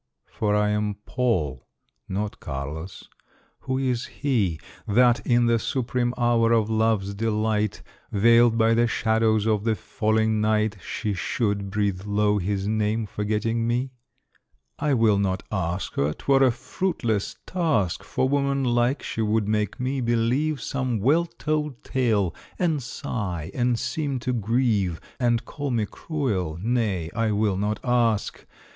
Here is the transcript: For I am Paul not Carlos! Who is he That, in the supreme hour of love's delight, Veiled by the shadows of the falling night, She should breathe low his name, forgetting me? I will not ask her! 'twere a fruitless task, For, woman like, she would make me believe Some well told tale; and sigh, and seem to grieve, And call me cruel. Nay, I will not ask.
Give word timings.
For 0.31 0.55
I 0.55 0.69
am 0.69 0.95
Paul 1.05 1.67
not 2.09 2.39
Carlos! 2.39 3.07
Who 3.59 3.77
is 3.77 4.07
he 4.07 4.59
That, 4.87 5.19
in 5.27 5.45
the 5.45 5.59
supreme 5.59 6.15
hour 6.17 6.51
of 6.53 6.71
love's 6.71 7.13
delight, 7.13 7.83
Veiled 8.11 8.57
by 8.57 8.73
the 8.73 8.87
shadows 8.87 9.45
of 9.45 9.63
the 9.63 9.75
falling 9.75 10.41
night, 10.41 10.77
She 10.81 11.13
should 11.13 11.69
breathe 11.69 12.01
low 12.07 12.39
his 12.39 12.67
name, 12.67 13.05
forgetting 13.05 13.67
me? 13.67 13.91
I 14.79 14.95
will 14.95 15.19
not 15.19 15.43
ask 15.51 15.93
her! 15.93 16.13
'twere 16.13 16.45
a 16.45 16.51
fruitless 16.51 17.35
task, 17.45 18.01
For, 18.03 18.27
woman 18.27 18.63
like, 18.63 19.03
she 19.03 19.21
would 19.21 19.47
make 19.47 19.79
me 19.79 20.01
believe 20.01 20.63
Some 20.63 20.99
well 20.99 21.27
told 21.27 21.83
tale; 21.83 22.33
and 22.57 22.81
sigh, 22.81 23.51
and 23.53 23.77
seem 23.77 24.17
to 24.21 24.33
grieve, 24.33 24.99
And 25.19 25.45
call 25.45 25.69
me 25.69 25.85
cruel. 25.85 26.57
Nay, 26.59 27.11
I 27.15 27.31
will 27.33 27.55
not 27.55 27.79
ask. 27.83 28.47